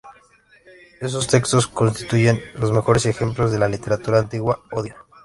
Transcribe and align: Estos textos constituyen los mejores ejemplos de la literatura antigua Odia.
Estos 0.99 1.27
textos 1.27 1.67
constituyen 1.67 2.41
los 2.55 2.71
mejores 2.71 3.05
ejemplos 3.05 3.51
de 3.51 3.59
la 3.59 3.67
literatura 3.69 4.17
antigua 4.17 4.59
Odia. 4.71 4.95